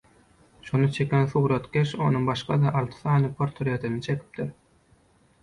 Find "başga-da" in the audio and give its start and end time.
2.31-2.73